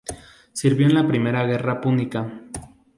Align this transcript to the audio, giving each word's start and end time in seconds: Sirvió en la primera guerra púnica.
Sirvió 0.51 0.87
en 0.87 0.95
la 0.95 1.07
primera 1.07 1.43
guerra 1.45 1.79
púnica. 1.79 2.41